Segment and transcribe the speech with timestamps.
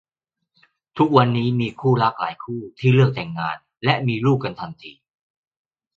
[0.97, 4.93] ทุกวันนี้มีคู่รักหลายคู่ที่เลือกแต่งงานและมีลูกกันทันที